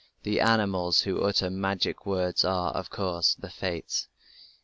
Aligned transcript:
The 0.23 0.39
"animals" 0.41 1.01
who 1.01 1.21
utter 1.21 1.51
magic 1.51 2.07
words 2.07 2.43
are, 2.43 2.71
of 2.71 2.89
course, 2.89 3.35
the 3.35 3.51
Fates. 3.51 4.07